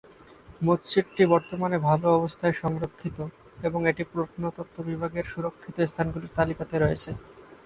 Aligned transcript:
মসজিদটি 0.61 1.23
বর্তমানে 1.33 1.77
ভাল 1.87 2.01
অবস্থায় 2.13 2.55
সংরক্ষিত, 2.61 3.17
এবং 3.63 3.79
এটি 3.87 4.03
প্রত্নতত্ত্ব 4.11 4.77
বিভাগের 4.89 5.25
সুরক্ষিত 5.25 5.77
স্থানগুলির 5.89 6.35
তালিকাতে 6.37 6.75
রয়েছে। 6.77 7.11